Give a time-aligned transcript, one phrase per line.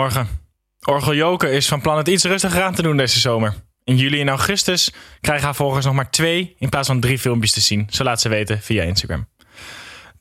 [0.00, 0.38] Goedemorgen.
[0.84, 3.54] Orgel Joker is van plan het iets rustiger aan te doen deze zomer.
[3.84, 7.52] In juli en augustus krijgen haar volgers nog maar twee in plaats van drie filmpjes
[7.52, 7.86] te zien.
[7.90, 9.28] Zo laat ze weten via Instagram.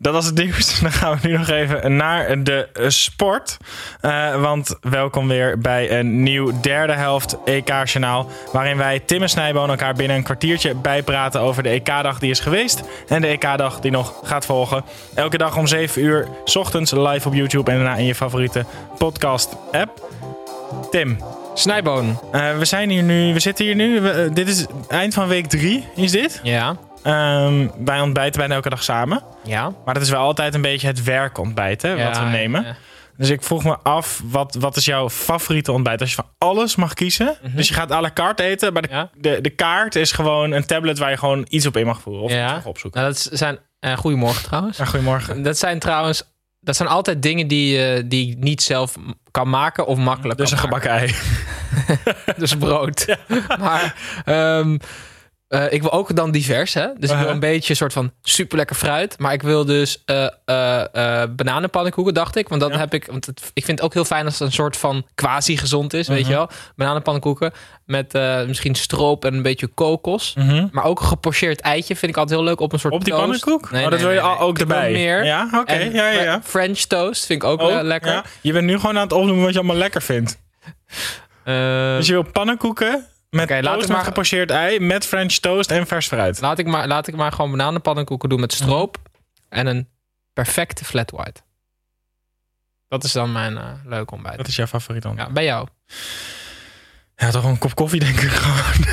[0.01, 0.79] Dat was het nieuws.
[0.79, 3.57] Dan gaan we nu nog even naar de eh, sport.
[4.01, 8.29] Uh, want welkom weer bij een nieuw derde helft EK-journaal.
[8.51, 12.39] Waarin wij Tim en Snijboon elkaar binnen een kwartiertje bijpraten over de EK-dag die is
[12.39, 12.81] geweest.
[13.07, 14.83] En de EK-dag die nog gaat volgen.
[15.15, 18.65] Elke dag om 7 uur, s ochtends live op YouTube en daarna in je favoriete
[18.97, 20.07] podcast-app.
[20.91, 21.17] Tim.
[21.53, 22.19] Snijboon.
[22.35, 24.01] Uh, we zijn hier nu, we zitten hier nu.
[24.01, 26.39] We, dit is eind van week 3, is dit?
[26.43, 26.77] Ja.
[27.05, 29.23] Um, wij ontbijten bijna elke dag samen.
[29.43, 29.73] Ja.
[29.85, 32.63] Maar dat is wel altijd een beetje het werkontbijten ja, wat we nemen.
[32.63, 32.75] Ja.
[33.17, 36.01] Dus ik vroeg me af, wat, wat is jouw favoriete ontbijt?
[36.01, 37.25] Als je van alles mag kiezen.
[37.25, 37.55] Mm -hmm.
[37.55, 38.73] Dus je gaat à la carte eten.
[38.73, 39.09] Maar de, ja.
[39.17, 42.23] de, de, kaart is gewoon een tablet waar je gewoon iets op in mag voeren.
[42.23, 42.61] Of ja.
[42.63, 43.01] opzoeken.
[43.01, 44.79] Nou, dat zijn, uh, goedemorgen trouwens.
[44.79, 45.43] Goedemorgen.
[45.43, 46.23] Dat zijn trouwens,
[46.59, 48.95] dat zijn altijd dingen die, uh, die ik niet zelf
[49.31, 51.15] kan maken of makkelijk Dus een gebakken ei.
[52.37, 53.17] dus brood.
[53.59, 53.95] Maar...
[54.25, 54.79] Um,
[55.49, 56.87] uh, ik wil ook dan divers, hè?
[56.97, 59.19] Dus ik wil een beetje een soort van super lekker fruit.
[59.19, 62.47] Maar ik wil dus uh, uh, bananenpannenkoeken, dacht ik.
[62.49, 62.77] Want dat ja.
[62.77, 63.05] heb ik.
[63.05, 65.93] Want het, ik vind het ook heel fijn als het een soort van quasi gezond
[65.93, 66.49] is, weet je wel?
[66.75, 67.51] Bananenpannenkoeken
[67.85, 68.13] met
[68.47, 70.35] misschien stroop en een beetje kokos.
[70.71, 73.13] Maar ook een gepocheerd eitje vind ik altijd heel leuk op een soort Op die
[73.13, 73.25] toast.
[73.25, 73.71] pannenkoek?
[73.71, 74.91] Nee, oh, dat nee, wil je nee, al ook ik erbij.
[74.91, 75.25] meer.
[75.25, 75.57] Ja, oké.
[75.57, 75.91] Okay.
[75.91, 76.41] Ja, ja, ja.
[76.43, 78.11] French toast vind ik ook Oh, lekker.
[78.11, 78.23] ja.
[78.41, 80.39] Je bent nu gewoon aan het opnoemen wat je allemaal lekker vindt.
[81.43, 86.07] dus je wil pannenkoeken met laat ik ik maar ei, met French toast en vers
[86.07, 86.41] fruit.
[86.41, 88.97] Laat ik, maar, laat ik maar gewoon bananenpannenkoeken doen met stroop.
[89.49, 89.87] En een
[90.33, 91.41] perfecte flat white.
[92.87, 94.37] Dat is dan mijn eh leuke ontbijt.
[94.37, 95.15] Wat is jouw favoriet dan?
[95.15, 95.67] Ja, bij jou.
[97.15, 98.87] Ja, toch een kop koffie denk ik gewoon.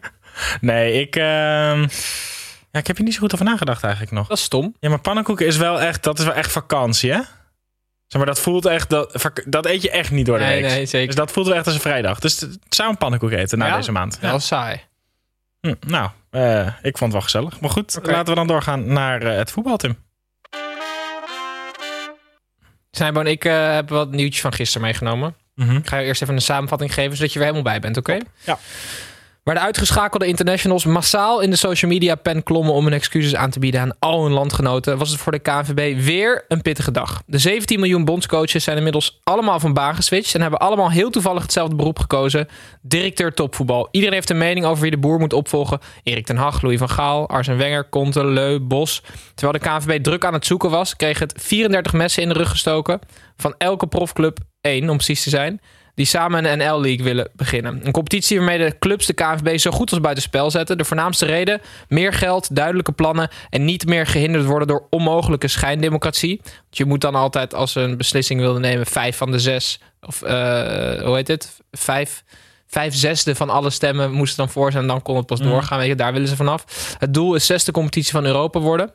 [0.72, 1.16] nee, ik...
[1.16, 1.80] ehm,
[2.70, 4.28] Ja, ik heb hier niet zo goed over nagedacht eigenlijk nog.
[4.28, 4.74] Dat is stom.
[4.80, 6.02] Ja, maar pannenkoeken is wel echt...
[6.02, 7.20] Dat is wel echt vakantie, hè?
[8.12, 8.90] Zeg maar, dat voelt echt...
[8.90, 10.70] Dat, dat eet je echt niet door de Nee, week.
[10.70, 11.06] nee, zeker.
[11.06, 12.18] Dus dat voelt wel echt als een vrijdag.
[12.18, 13.76] Dus het zou een pannenkoek eten na Ja?
[13.76, 14.18] deze maand.
[14.22, 14.80] Is saai.
[15.60, 17.60] Hm, nou, eh, ik vond het wel gezellig.
[17.60, 19.96] Maar goed, laten we dan doorgaan naar eh, het voetbal, Tim.
[22.90, 25.34] Snijboon, ik eh, heb wat nieuwtjes van gisteren meegenomen.
[25.56, 28.18] Ik ga je eerst even een samenvatting geven, zodat je er helemaal bij bent, oké?
[28.44, 28.58] Ja.
[29.42, 33.50] Waar de uitgeschakelde internationals massaal in de social media pen klommen om hun excuses aan
[33.50, 37.22] te bieden aan al hun landgenoten, was het voor de KNVB weer een pittige dag.
[37.26, 41.42] De 17 miljoen bondscoaches zijn inmiddels allemaal van baan geswitcht en hebben allemaal heel toevallig
[41.42, 42.48] hetzelfde beroep gekozen:
[42.82, 43.88] directeur topvoetbal.
[43.90, 46.90] Iedereen heeft een mening over wie de boer moet opvolgen: Erik ten Hag, Louis van
[46.90, 49.02] Gaal, Arsene Wenger, Conte, Leu, Bos.
[49.34, 52.50] Terwijl de KNVB druk aan het zoeken was, kreeg het 34 messen in de rug
[52.50, 53.00] gestoken
[53.36, 55.60] van elke profclub één, om precies te zijn
[55.94, 57.80] die samen een NL-league willen beginnen.
[57.86, 60.78] Een competitie waarmee de clubs de KNVB zo goed als buitenspel zetten.
[60.78, 63.28] De voornaamste reden, meer geld, duidelijke plannen...
[63.50, 66.40] en niet meer gehinderd worden door onmogelijke schijndemocratie.
[66.42, 68.86] Want je moet dan altijd, als ze een beslissing wilden nemen...
[68.86, 71.60] vijf van de zes, of eh, hoe heet het?
[71.70, 72.24] Vijf...
[72.66, 75.48] Vijf zesde van alle stemmen moesten dan voor zijn en dan kon het pas Mhm.
[75.48, 75.78] doorgaan.
[75.78, 76.64] Weet je, daar willen ze vanaf.
[76.98, 78.94] Het doel is zesde competitie van Europa worden.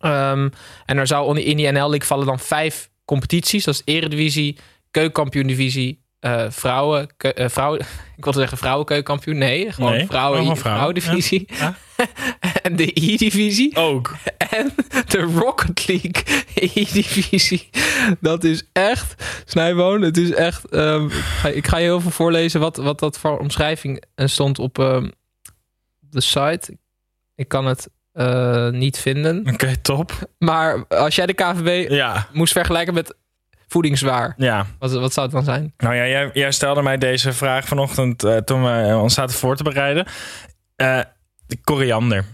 [0.00, 0.48] Ehm,
[0.86, 3.64] en er zou in die NL-league vallen dan vijf competities.
[3.64, 4.58] Dat is Eredivisie,
[4.90, 7.80] Keukenkampioen-divisie, eh, vrouwen, eh, vrouwen,
[8.16, 9.38] ik wilde zeggen vrouwenkeukenkampioen.
[9.38, 11.48] Nee, gewoon Nee, vrouwen, vrouwendivisie.
[11.58, 11.76] Ja.
[12.62, 13.76] en de E-divisie.
[13.76, 14.14] Ook.
[14.52, 14.74] En
[15.08, 17.68] de Rocket League E-divisie.
[18.20, 20.68] Dat is echt, Snijboon, het is echt...
[20.68, 21.08] ehm,
[21.52, 25.08] ik, ga, je heel veel voorlezen wat, wat dat voor omschrijving eh, stond op ehm,
[26.00, 26.76] de site.
[27.34, 27.88] Ik kan het
[28.74, 29.46] niet vinden.
[29.52, 30.12] Oké, top.
[30.38, 33.14] Maar als jij de KVB Ja, moest vergelijken met
[33.72, 34.66] voedingswaar, ja.
[34.78, 35.74] wat, wat zou het dan zijn?
[35.78, 39.36] Nou ja, jij, jij stelde mij deze vraag vanochtend eh, toen we eh, ons zaten
[39.36, 40.06] voor te bereiden.
[40.76, 41.00] Eh,
[41.46, 42.24] de koriander.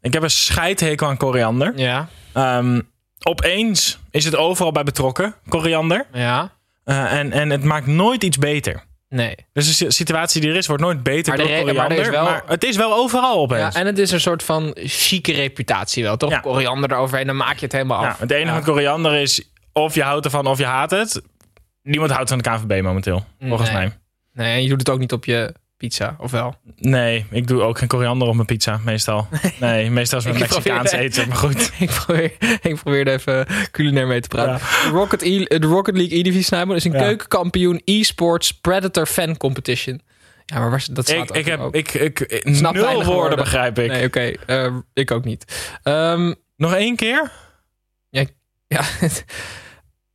[0.00, 1.72] Ik heb een scheidhekel aan koriander.
[1.76, 2.80] Ja, Ehm,
[3.22, 6.06] opeens is het overal bij betrokken, koriander.
[6.12, 6.52] ja.
[6.84, 8.84] Eh, en, en het maakt nooit iets beter.
[9.08, 9.34] Nee.
[9.52, 11.86] Dus de si- situatie die er is, wordt nooit beter Maar de door re- maar
[11.86, 11.98] koriander.
[12.00, 13.74] is Maar, wel- het is wel overal Ja, opeens.
[13.74, 16.30] en het is een soort van chique reputatie wel, toch?
[16.30, 16.38] Ja.
[16.38, 18.18] Koriander eroverheen, dan maak je het helemaal Ja, af.
[18.18, 18.54] het enige Ja.
[18.54, 21.22] met koriander is of je houdt ervan of je haat het.
[21.82, 23.78] Niemand houdt van de KNVB momenteel, volgens Nee.
[23.78, 23.98] mij.
[24.32, 26.54] Nee, en je doet het ook niet op je pizza, of wel?
[26.76, 29.28] Nee, ik doe ook geen koriander op mijn pizza, meestal.
[29.60, 31.72] Nee, meestal is met Mexicaans probeer- eten, maar goed.
[31.78, 32.32] ik, probeer,
[32.62, 34.66] ik probeerde even culinair mee te praten.
[34.66, 36.98] De, Rocket e, de Rocket League E-Divisie Snijboon is een Ja.
[36.98, 40.00] keukenkampioen e-sports Predator fan competition.
[40.46, 41.74] Ja, maar waar, dat staat Ik, ik heb ook.
[41.74, 43.38] ik, ik, ik- Snap nul woorden.
[43.38, 43.90] begrijp ik.
[43.90, 44.20] Nee, oké.
[44.46, 45.76] eh, ik ook niet.
[45.82, 47.30] Ehm, Nog één keer?
[48.10, 48.24] ja,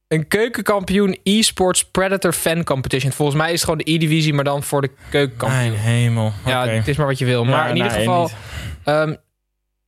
[0.10, 3.12] een keukenkampioen e-sports Predator fan competition.
[3.12, 5.62] Volgens mij is het gewoon de E-divisie, maar dan voor de keukenkampioen.
[5.62, 6.34] Mijn hemel.
[6.46, 7.46] Ja, het is maar wat je wil.
[7.46, 8.30] Maar Ja, in ieder nee, geval,
[8.84, 9.16] ehm,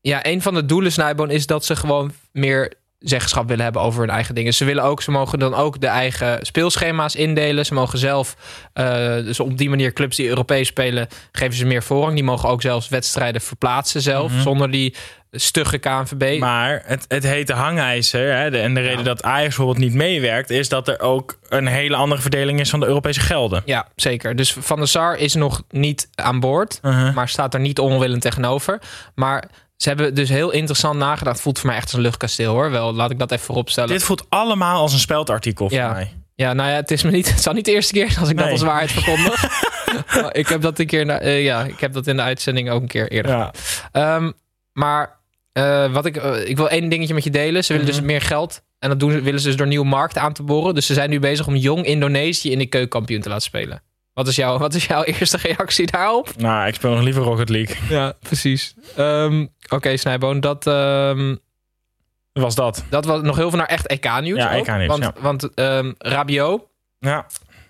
[0.01, 3.99] ja, een van de doelen Snijboon is dat ze gewoon meer zeggenschap willen hebben over
[4.01, 4.53] hun eigen dingen.
[4.53, 7.65] Ze willen ook, ze mogen dan ook de eigen speelschema's indelen.
[7.65, 8.35] Ze mogen zelf,
[8.73, 12.13] eh, dus op die manier clubs die Europees spelen, geven ze meer voorrang.
[12.15, 14.41] Die mogen ook zelfs wedstrijden verplaatsen zelf, Mhm.
[14.41, 14.95] zonder die
[15.31, 16.39] stugge KNVB.
[16.39, 19.03] Maar het, het hete hangijzer, hè, de, en de reden Ja.
[19.03, 22.79] dat Ajax bijvoorbeeld niet meewerkt, is dat er ook een hele andere verdeling is van
[22.79, 23.61] de Europese gelden.
[23.65, 24.35] Ja, zeker.
[24.35, 27.15] Dus Van der Sar is nog niet aan boord, Uh-huh.
[27.15, 28.81] maar staat er niet onwillend tegenover.
[29.15, 29.43] Maar
[29.81, 31.41] ze hebben dus heel interessant nagedacht.
[31.41, 32.71] Voelt voor mij echt als een luchtkasteel hoor.
[32.71, 33.89] Wel, laat ik dat even vooropstellen.
[33.89, 35.91] Dit voelt allemaal als een speldartikel voor Ja.
[35.91, 36.13] mij.
[36.35, 37.29] Ja, nou ja, het is me niet.
[37.31, 39.43] Het zal niet de eerste keer zijn als ik dat als waarheid verkondig.
[40.31, 41.05] Ik heb dat een keer.
[41.05, 43.31] na- eh, ja, ik heb dat in de uitzending ook een keer eerder.
[43.31, 43.53] Ja.
[43.91, 44.31] Ehm,
[44.73, 45.19] maar
[45.51, 47.63] eh, wat ik, eh, ik wil één dingetje met je delen.
[47.63, 47.97] Ze willen Mhm.
[47.97, 48.61] dus meer geld.
[48.79, 50.75] En dat doen, ze- willen ze dus door nieuwe markten aan te boren.
[50.75, 53.81] Dus ze zijn nu bezig om jong Indonesië in de keukenkampioen te laten spelen.
[54.13, 56.29] Wat is, jouw, wat is jouw eerste reactie daarop?
[56.37, 57.75] Nou, ik speel nog liever Rocket League.
[57.89, 58.73] Ja, precies.
[58.95, 61.35] Ehm, Oké, Snijboon, dat, ehm,
[62.33, 62.83] Was dat?
[62.89, 64.37] dat was nog heel veel naar echt EK-nieuws.
[64.37, 64.67] Ja, ook.
[64.67, 65.13] EK-nieuws, Want, ja.
[65.21, 66.61] want ehm, Rabiot,
[66.99, 67.25] Ja.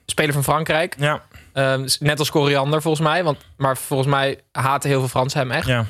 [0.06, 1.22] speler van Frankrijk, Ja.
[1.54, 3.24] Ehm, net als Coriander volgens mij.
[3.24, 5.68] Want, maar volgens mij haten heel veel Fransen hem echt.
[5.68, 5.86] ja.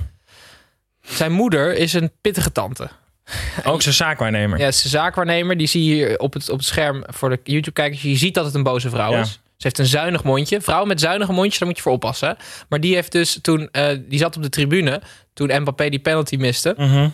[1.02, 2.90] Zijn moeder is een pittige tante.
[3.64, 4.60] Ook zijn zaakwaarnemer.
[4.60, 5.58] Ja, een zaakwaarnemer.
[5.58, 8.02] Die zie je hier op het, op het scherm voor de YouTube-kijkers.
[8.02, 9.20] Je ziet dat het een boze vrouw Ja.
[9.20, 9.41] is.
[9.62, 10.62] Ze heeft een zuinig mondje.
[10.62, 12.38] Vrouwen met zuinige mondjes, daar moet je voor oppassen.
[12.70, 13.70] Maar die heeft dus toen...
[13.72, 15.02] eh, die zat op de tribune
[15.34, 16.74] toen Mbappé die penalty miste.
[16.78, 17.10] Mhm.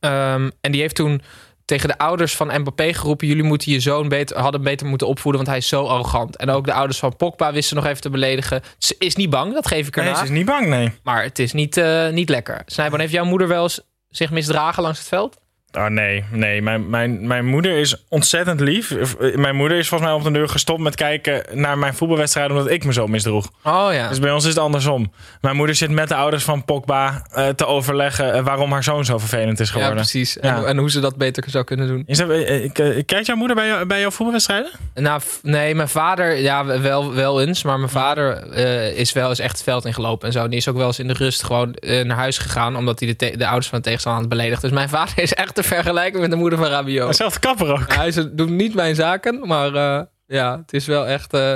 [0.00, 1.22] Ehm, en die heeft toen
[1.64, 3.26] tegen de ouders van Mbappé geroepen...
[3.26, 5.40] jullie moeten je zoon beter, hadden beter moeten opvoeden...
[5.42, 6.36] want hij is zo arrogant.
[6.36, 8.62] En ook de ouders van Pogba wisten nog even te beledigen.
[8.78, 10.08] Ze is niet bang, dat geef ik erna.
[10.08, 10.92] Nee, ze is niet bang, nee.
[11.02, 12.62] Maar het is niet, eh, niet lekker.
[12.66, 15.36] Snijboon, heeft jouw moeder wel eens zich misdragen langs het veld?
[15.72, 16.62] Oh nee, nee.
[16.62, 18.94] Mijn, mijn, mijn moeder is ontzettend lief.
[19.34, 22.72] Mijn moeder is volgens mij op de deur gestopt met kijken naar mijn voetbalwedstrijden omdat
[22.72, 23.50] ik me zo misdroeg.
[23.62, 24.08] Oh ja.
[24.08, 25.12] Dus bij ons is het andersom.
[25.40, 29.04] Mijn moeder zit met de ouders van Pogba eh, te overleggen eh, waarom haar zoon
[29.04, 29.96] zo vervelend is ja, geworden.
[29.96, 30.38] precies.
[30.38, 30.64] En, Ja.
[30.64, 32.02] en hoe ze dat beter zou kunnen doen.
[32.06, 32.70] Is dat, eh, eh,
[33.06, 34.70] kijkt jouw moeder bij, jou, bij jouw voetbalwedstrijden?
[34.94, 37.62] Nou, nee, mijn vader, ja, wel, wel eens.
[37.62, 40.48] Maar mijn vader eh, is wel eens echt het veld ingelopen en zo.
[40.48, 42.76] Die is ook wel eens in de rust gewoon eh, naar huis gegaan.
[42.76, 44.60] Omdat hij de, de ouders van de tegenstander had beledigd.
[44.62, 47.06] Dus mijn vader is echt te vergelijken met de moeder van Rabiot.
[47.08, 47.94] Hetzelfde kapper ook.
[47.94, 51.32] Hij is- doet niet mijn zaken, maar eh, ja, het is wel echt...
[51.32, 51.54] eh,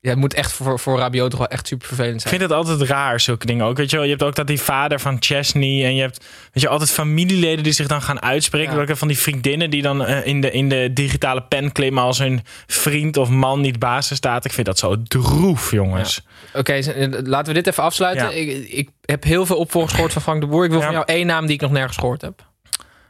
[0.00, 2.34] ja, het moet echt voor, voor Rabiot toch wel echt super vervelend Ik zijn.
[2.34, 3.76] vind het altijd raar, zulke dingen ook.
[3.76, 5.84] Weet je, wel, je hebt ook dat die vader van Chesney.
[5.84, 8.86] En je hebt weet je, altijd familieleden die zich dan gaan uitspreken.
[8.86, 8.94] Ja.
[8.96, 12.42] Van die vriendinnen die dan eh, in, de, in de digitale pen klimmen als hun
[12.66, 14.44] vriend of man niet basis staat.
[14.44, 16.20] Ik vind dat zo droef, jongens.
[16.54, 16.80] Oké,
[17.24, 18.24] laten we dit even afsluiten.
[18.30, 18.32] Ja.
[18.32, 20.64] Ik, ik heb heel veel opvolgers gehoord van Frank de Boer.
[20.64, 22.52] Ik wil van jou één naam die ik nog nergens gehoord heb.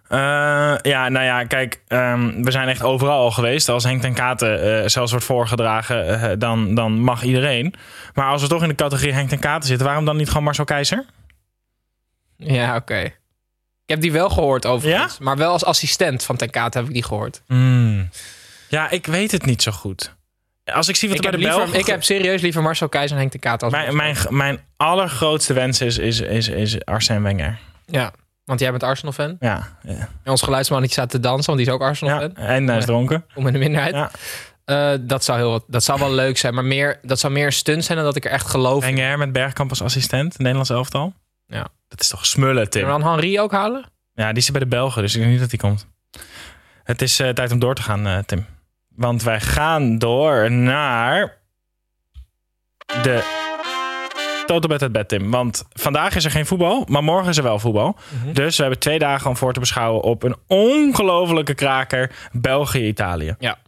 [0.09, 3.69] Eh, ja, nou ja, kijk, ehm, we zijn echt overal al geweest.
[3.69, 7.75] Als Henk ten Katen eh, zelfs wordt voorgedragen, eh, dan, dan mag iedereen.
[8.15, 10.43] Maar als we toch in de categorie Henk ten Katen zitten, waarom dan niet gewoon
[10.43, 11.05] Marcel Keizer?
[12.37, 13.01] Ja, oké.
[13.85, 15.19] Ik heb die wel gehoord overigens.
[15.19, 17.43] Maar wel als assistent van Ten Kate heb ik die gehoord.
[17.47, 18.09] Hmm.
[18.69, 20.15] Ja, ik weet het niet zo goed.
[20.65, 21.81] Als ik zie wat Ik er bij de liever, Belgen...
[21.81, 25.53] ik heb serieus liever Marcel Keizer en Henk Ten Kate als Mijn, mijn, mijn allergrootste
[25.53, 27.59] wens is, is, is, is Arsène Wenger.
[27.87, 28.13] Ja,
[28.45, 29.37] want jij bent Arsenal-fan.
[29.41, 30.09] Ja, ja.
[30.23, 31.87] En ons geluidsmannetje staat te dansen, want die is ook ja.
[31.87, 32.37] Arsenal-fan.
[32.37, 33.25] en hij is dronken.
[33.35, 33.95] Om in de minderheid.
[33.95, 34.11] Ja.
[34.65, 36.55] Eh, dat, zou heel, wat- dat zou wel leuk zijn.
[36.55, 38.95] Maar meer, dat zou meer een stunt zijn dan dat ik er echt geloof in.
[38.95, 41.15] Wenger met Bergkamp als assistent, Nederlands elftal.
[41.47, 41.67] Ja.
[41.89, 42.81] Dat is toch smullen, Tim?
[42.83, 43.85] Kunnen we dan Henri ook halen?
[44.15, 45.87] Ja, die zit bij de Belgen, dus ik denk niet dat die komt.
[46.85, 48.47] Het is eh, tijd om door te gaan, eh, Tim.
[48.89, 51.37] Want wij gaan door naar
[53.03, 53.44] de
[54.47, 55.31] Toto Bet het bed, Tim.
[55.31, 57.97] Want vandaag is er geen voetbal, maar morgen is er wel voetbal.
[58.23, 58.33] Mhm.
[58.33, 63.35] Dus we hebben twee dagen om voor te beschouwen op een ongelofelijke kraker België-Italië.
[63.39, 63.59] Ja.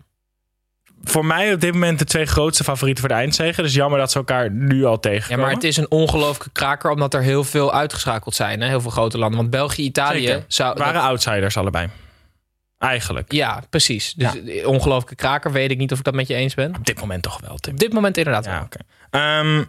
[1.04, 3.62] Voor mij op dit moment de twee grootste favorieten voor de eindzege.
[3.62, 5.45] Dus jammer dat ze elkaar nu al Ja, tegenkomen.
[5.45, 8.61] maar het is een ongelooflijke kraker, omdat er heel veel uitgeschakeld zijn.
[8.61, 8.68] Hè?
[8.68, 9.38] Heel veel grote landen.
[9.38, 10.45] Want België, Italië Zeker.
[10.49, 10.75] zou.
[10.78, 11.88] waren dat- outsiders allebei.
[12.78, 13.33] Eigenlijk.
[13.33, 14.14] Ja, precies.
[14.14, 15.52] Dus ongelooflijke kraker.
[15.52, 16.76] Weet ik niet of ik dat met je eens ben.
[16.76, 17.73] Op dit moment toch wel, Tim.
[17.73, 18.62] Op dit moment inderdaad Ja, wel.
[18.62, 18.78] oké.
[19.11, 19.64] Ehm,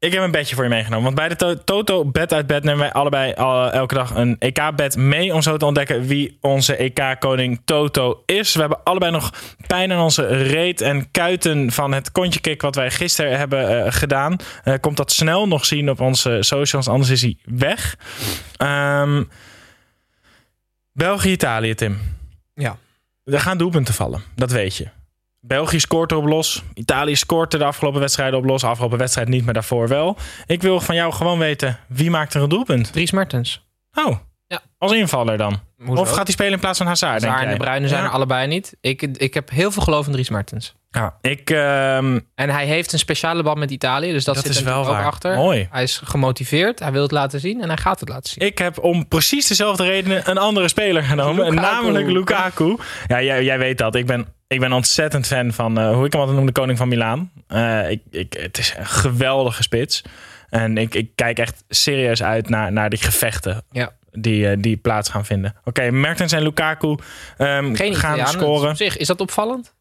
[0.00, 1.04] ik heb een bedje voor je meegenomen.
[1.04, 4.36] Want bij de to- Toto Bed uit Bed nemen wij allebei al- elke dag een
[4.38, 5.34] EK-bed mee.
[5.34, 8.54] Om zo te ontdekken wie onze EK-koning Toto is.
[8.54, 9.32] We hebben allebei nog
[9.66, 13.92] pijn aan onze reet en kuiten van het kontje kick wat wij gisteren hebben eh,
[13.92, 14.36] gedaan.
[14.64, 17.96] Eh, komt dat snel nog zien op onze socials, anders is hij weg.
[18.56, 19.24] Ehm,
[20.92, 21.98] België-Italië, Tim.
[22.54, 22.76] Ja.
[23.24, 24.88] Er gaan doelpunten vallen, dat weet je.
[25.40, 26.62] België scoort erop los.
[26.74, 28.64] Italië scoort er de afgelopen wedstrijden op los.
[28.64, 30.16] Afgelopen wedstrijd niet, maar daarvoor wel.
[30.46, 32.92] Ik wil van jou gewoon weten, wie maakt er een doelpunt?
[32.92, 33.68] Dries Mertens.
[33.94, 34.16] Oh,
[34.50, 34.60] Ja.
[34.78, 35.60] als invaller dan?
[35.84, 36.00] Hoezo?
[36.02, 37.58] Of gaat hij spelen in plaats van Hazard, denk Zaar en jij?
[37.58, 38.06] de Bruyne zijn Ja.
[38.06, 38.76] er allebei niet.
[38.80, 40.74] Ik, ik heb heel veel geloof in Dries Mertens.
[40.90, 44.12] Ja, ik, ehm, En hij heeft een speciale band met Italië.
[44.12, 45.04] Dus dat, Dat zit is er wel ook waar.
[45.04, 45.34] achter.
[45.34, 45.68] Mooi.
[45.70, 46.78] Hij is gemotiveerd.
[46.78, 47.60] Hij wil het laten zien.
[47.62, 48.46] En hij gaat het laten zien.
[48.46, 51.44] ik heb om precies dezelfde redenen een andere speler genomen.
[51.50, 51.60] Lukaku.
[51.74, 52.76] Namelijk Lukaku.
[53.06, 53.94] Ja, jij, jij weet dat.
[53.94, 56.78] Ik ben, ik ben ontzettend fan van, eh, hoe ik hem altijd noem, de koning
[56.78, 57.30] van Milaan.
[57.46, 60.02] Eh, ik, ik, het is een geweldige spits.
[60.48, 63.90] En ik, ik kijk echt serieus uit naar, naar die gevechten Ja.
[64.12, 65.54] Die, eh, die plaats gaan vinden.
[65.64, 66.96] Oké, Mertens en Lukaku
[67.36, 68.70] ehm, Geen gaan scoren.
[68.70, 69.74] Op zich, is dat opvallend?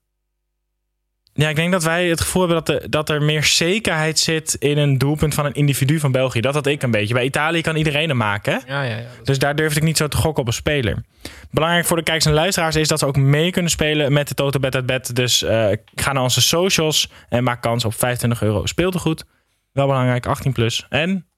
[1.39, 4.53] Ja, ik denk dat wij het gevoel hebben dat, er dat er meer zekerheid zit
[4.53, 6.41] in een doelpunt van een individu van België.
[6.41, 7.13] Dat had ik een beetje.
[7.13, 8.61] Bij Italië kan iedereen hem maken.
[8.67, 9.05] Ja, ja, ja.
[9.23, 11.03] Dus daar durfde ik niet zo te gokken op een speler.
[11.51, 14.33] Belangrijk voor de kijkers en luisteraars is dat ze ook mee kunnen spelen met de
[14.33, 15.15] Toto Bet uit Bet.
[15.15, 19.25] Dus eh, ga naar onze socials en maak kans op 25 euro speeltegoed.
[19.71, 20.85] Wel belangrijk, 18 plus.
[20.89, 21.28] En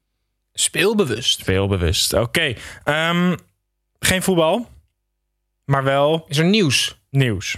[0.61, 1.39] Speelbewust.
[1.39, 2.13] speelbewust.
[2.13, 2.53] Oké,
[2.83, 3.35] ehm,
[3.99, 4.67] geen voetbal,
[5.65, 6.97] maar wel Is er nieuws?
[7.09, 7.57] nieuws.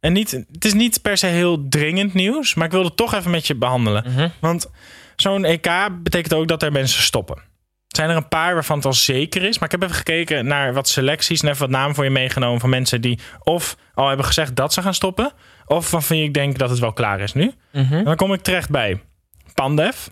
[0.00, 3.14] En niet, het is niet per se heel dringend nieuws, maar ik wilde het toch
[3.14, 4.04] even met je behandelen.
[4.06, 4.28] Mhm.
[4.40, 4.70] Want
[5.16, 7.36] zo'n EK betekent ook dat er mensen stoppen.
[7.36, 9.58] Er zijn er een paar waarvan het al zeker is.
[9.58, 12.60] Maar ik heb even gekeken naar wat selecties en even wat namen voor je meegenomen
[12.60, 15.32] van mensen die of al hebben gezegd dat ze gaan stoppen.
[15.66, 17.52] Of waarvan ik denk dat het wel klaar is nu.
[17.72, 17.94] Mhm.
[17.94, 19.02] En dan kom ik terecht bij
[19.54, 20.06] Pandev,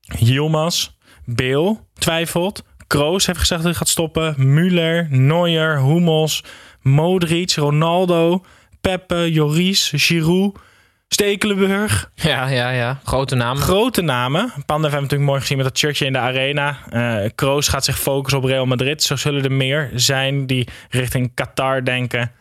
[0.00, 0.90] Yilmaz,
[1.24, 2.64] Beel twijfelt.
[2.86, 4.34] Kroos heeft gezegd dat hij gaat stoppen.
[4.38, 6.44] Müller, Neuer, Hummels,
[6.80, 8.44] Modric, Ronaldo,
[8.80, 10.58] Pepe, Joris, Giroud,
[11.08, 12.10] Stekelenburg.
[12.14, 13.00] Ja, ja, ja.
[13.04, 13.56] Grote naam.
[13.56, 14.40] Grote namen.
[14.40, 16.78] Pandev hebben we natuurlijk mooi gezien met dat shirtje in de arena.
[16.90, 19.02] Eh Kroos gaat zich focussen op Real Madrid.
[19.02, 22.32] Zo zullen er meer zijn die richting Qatar denken.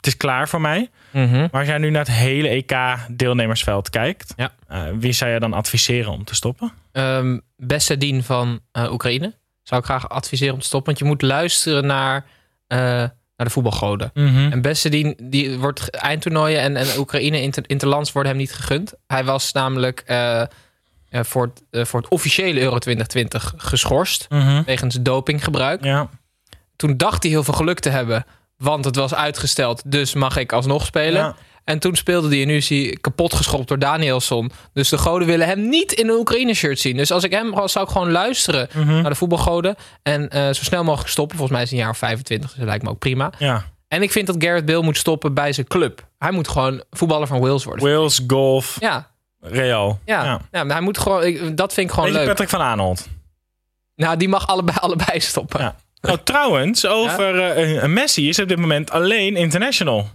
[0.00, 0.90] Het is klaar voor mij.
[1.10, 1.38] Mhm.
[1.40, 4.52] Maar als jij nu naar het hele EK-deelnemersveld kijkt, Ja.
[4.68, 6.72] eh, wie zou je dan adviseren om te stoppen?
[6.92, 9.34] Ehm Bessedin van eh, Oekraïne.
[9.62, 10.86] Zou ik graag adviseren om te stoppen.
[10.94, 12.24] Want je moet luisteren naar,
[12.66, 14.10] eh, naar de voetbalgoden.
[14.14, 18.92] En Bessedin, die wordt eindtoernooien en, en Oekraïne inter, interlands worden hem niet gegund.
[19.06, 20.02] Hij was namelijk
[21.10, 24.26] voor, het, voor het officiële Euro 2020 geschorst.
[24.28, 24.62] Mhm.
[24.64, 25.84] Wegens dopinggebruik.
[25.84, 26.08] Ja.
[26.76, 28.24] Toen dacht hij heel veel geluk te hebben.
[28.60, 31.20] Want het was uitgesteld, dus mag ik alsnog spelen.
[31.22, 31.34] Ja.
[31.64, 34.50] En toen speelde hij en nu is hij kapot geschopt door Danielson.
[34.72, 36.96] Dus de goden willen hem niet in een Oekraïne-shirt zien.
[36.96, 38.86] Dus als ik hem was, zou ik gewoon luisteren Mhm.
[39.00, 39.74] naar de voetbalgoden.
[40.02, 41.36] En eh, zo snel mogelijk stoppen.
[41.36, 43.32] Volgens mij is hij een jaar of 25, dus dat lijkt me ook prima.
[43.38, 43.64] ja.
[43.88, 46.06] En ik vind dat Garrett Bale moet stoppen bij zijn club.
[46.18, 47.84] Hij moet gewoon voetballer van Wales worden.
[47.92, 49.98] Wales, golf, Ja, Real.
[50.04, 50.64] ja, ja.
[50.64, 52.30] maar hij moet gewoon, ik, dat vind ik gewoon Beetje leuk.
[52.30, 53.08] Patrick van Aanholt.
[53.96, 55.60] Nou, die mag allebei, allebei stoppen.
[55.60, 55.74] Ja.
[56.02, 60.08] Oh, trouwens, over eh, Messi is op dit moment alleen international.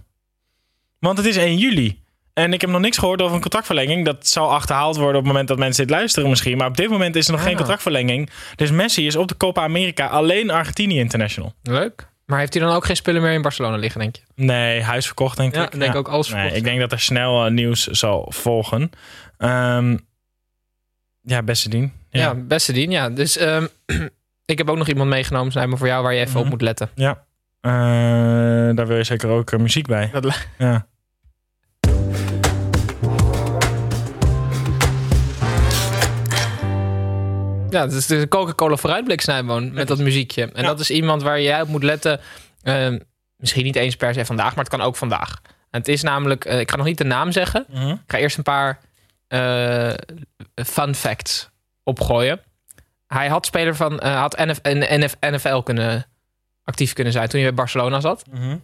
[0.98, 2.00] Want het is 1 juli.
[2.32, 4.04] En ik heb nog niks gehoord over een contractverlenging.
[4.04, 6.56] Dat zal achterhaald worden op het moment dat mensen dit luisteren misschien.
[6.56, 7.56] Maar op dit moment is er nog geen Ah.
[7.56, 8.30] contractverlenging.
[8.56, 11.54] Dus Messi is op de Copa America alleen Argentinië international.
[11.62, 12.08] Leuk.
[12.26, 14.22] Maar heeft hij dan ook geen spullen meer in Barcelona liggen, denk je?
[14.34, 15.74] Nee, huis verkocht denk Ja, ik.
[15.74, 16.58] ik denk ook alles Nee, verkocht.
[16.58, 18.90] ik denk dat er snel eh, nieuws zal volgen.
[19.38, 19.96] Ehm,
[21.22, 21.92] ja, beste dien.
[22.10, 22.90] Ja, beste dien.
[22.90, 23.66] Ja, dus ehm,
[24.46, 26.40] ik heb ook nog iemand meegenomen, zijn maar voor jou, waar je even Mhm.
[26.42, 26.90] op moet letten.
[26.94, 27.24] Ja.
[27.60, 27.70] Eh,
[28.76, 30.10] daar wil je zeker ook eh, muziek bij.
[30.12, 30.86] Dat Ja.
[37.70, 40.42] Ja, het is de Coca-Cola vooruitblik Snijboon met dat muziekje.
[40.42, 40.68] En Ja.
[40.68, 42.20] dat is iemand waar jij op moet letten.
[42.62, 42.98] Ehm,
[43.36, 45.40] misschien niet eens per se vandaag, maar het kan ook vandaag.
[45.70, 47.64] En het is namelijk, eh, ik ga nog niet de naam zeggen.
[47.70, 47.88] Mhm.
[47.88, 48.78] Ik ga eerst een paar
[49.28, 49.92] eh,
[50.54, 51.48] fun facts
[51.82, 52.40] opgooien.
[53.06, 56.06] Hij had speler van, eh, had NF, NF, NFL kunnen,
[56.64, 58.24] actief kunnen zijn toen hij bij Barcelona zat.
[58.30, 58.56] Mhm.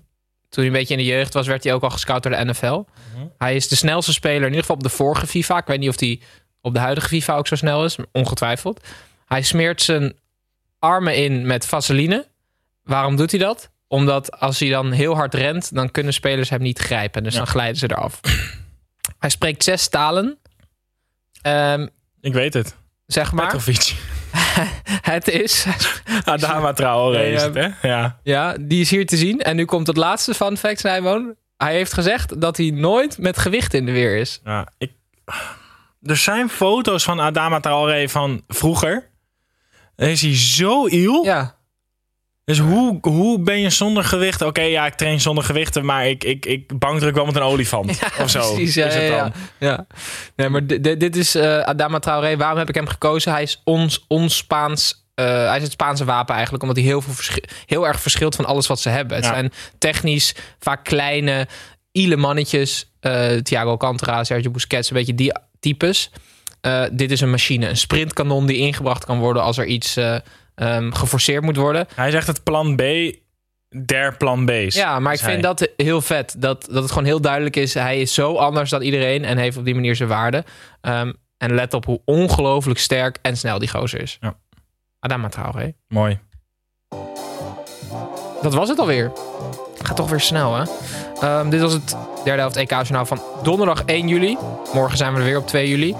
[0.49, 2.45] Toen hij een beetje in de jeugd was, werd hij ook al gescout door de
[2.45, 2.85] NFL.
[3.15, 3.27] Mhm.
[3.39, 5.59] Hij is de snelste speler, in ieder geval op de vorige FIFA.
[5.59, 6.21] Ik weet niet of hij
[6.61, 8.87] op de huidige FIFA ook zo snel is, ongetwijfeld.
[9.27, 10.15] Hij smeert zijn
[10.79, 12.27] armen in met vaseline.
[12.85, 13.71] Waarom doet hij dat?
[13.89, 17.23] Omdat als hij dan heel hard rent, dan kunnen spelers hem niet grijpen.
[17.25, 17.39] Dus Ja.
[17.39, 18.21] dan glijden ze eraf.
[19.19, 20.39] hij spreekt zes talen.
[21.43, 21.87] Ehm,
[22.21, 22.77] Ik weet het.
[23.07, 23.45] zeg maar.
[23.45, 23.95] Petrovic.
[25.15, 25.67] het is...
[26.25, 27.69] Adama Traoré is het, hè?
[27.89, 28.19] Ja.
[28.23, 29.41] Ja, die is hier te zien.
[29.41, 31.35] En nu komt het laatste fun fact, Snijboon.
[31.57, 34.41] Hij heeft gezegd dat hij nooit met gewicht in de weer is.
[34.45, 34.93] ja ik...
[36.03, 39.11] Er zijn foto's van Adama Traoré van vroeger.
[39.97, 41.25] Dan is hij zo iel.
[41.25, 41.57] Ja,
[42.53, 44.43] Dus hoe, hoe ben je zonder gewicht?
[44.43, 47.99] Oké, ja, ik train zonder gewichten, maar ik, ik, ik bankdruk wel met een olifant.
[48.21, 48.55] of zo.
[48.55, 48.75] precies.
[48.75, 49.33] Ja, is het ja, dan.
[49.59, 49.87] ja.
[50.37, 52.37] Nee, maar di- di- dit is eh, Adama Traoré.
[52.37, 53.33] Waarom heb ik hem gekozen?
[53.33, 55.05] Hij is ons, ons Spaans...
[55.15, 57.35] eh, hij is het Spaanse wapen eigenlijk, omdat hij heel, veel
[57.67, 59.17] heel erg verschilt van alles wat ze hebben.
[59.17, 59.33] Het Ja.
[59.33, 61.47] zijn technisch vaak kleine,
[61.93, 62.91] ile mannetjes.
[63.01, 66.11] eh, Thiago Alcantara, Sergio Busquets, een beetje die types.
[66.93, 69.97] Dit is een machine, een sprintkanon die ingebracht kan worden als er iets
[70.63, 71.87] eh, ehm, geforceerd moet worden.
[71.95, 72.83] Hij zegt het plan B
[73.87, 74.75] der plan B's.
[74.75, 75.41] Ja, maar ik vind hij.
[75.41, 76.35] dat heel vet.
[76.39, 77.75] Dat, dat het gewoon heel duidelijk is.
[77.75, 80.45] Hij is zo anders dan iedereen en heeft op die manier zijn waarde.
[80.81, 84.17] Ehm, en let op hoe ongelooflijk sterk en snel die gozer is.
[84.21, 84.37] Ja.
[85.01, 85.75] Adama Traoré.
[85.89, 86.19] Mooi.
[88.43, 89.13] Dat was het alweer.
[89.83, 90.65] Gaat toch weer snel, hè?
[91.21, 94.37] Ehm, dit was het derde helft EK-journaal van donderdag 1 juli.
[94.75, 95.95] Morgen zijn we er weer op 2 juli.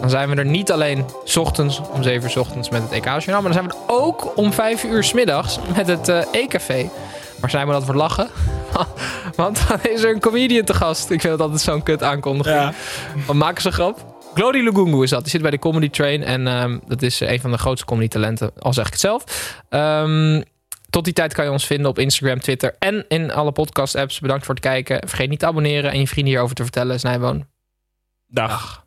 [0.00, 2.92] Dan zijn we er niet alleen 's ochtends om 7 uur 's ochtends met het
[2.92, 3.42] EK-journaal...
[3.42, 6.90] maar dan zijn we er ook om 5 uur 's middags met het eh, E-café.
[7.40, 8.28] Maar zijn we dat voor lachen?
[9.36, 11.10] Want dan is er een comedian te gast.
[11.10, 12.72] Ik vind dat altijd zo'n kut aankondiging.
[13.26, 13.32] Ja.
[13.32, 14.16] Maken ze grap.
[14.34, 15.22] Glody Lugungu is dat.
[15.22, 16.22] Die zit bij de Comedy Train.
[16.22, 18.50] En ehm, dat is een van de grootste comedy talenten.
[18.58, 19.24] Al zeg ik het zelf.
[19.68, 20.42] Ehm,
[20.90, 24.20] tot die tijd kan je ons vinden op Instagram, Twitter en in alle podcast apps.
[24.20, 25.08] Bedankt voor het kijken.
[25.08, 27.00] Vergeet niet te abonneren en je vrienden hierover te vertellen.
[27.00, 27.46] Snijboon.
[28.26, 28.86] Dag.